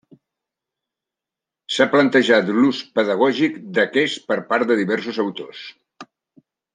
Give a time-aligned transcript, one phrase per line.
[1.75, 5.63] S'ha plantejat l'ús pedagògic d'aquests per part de diversos autors.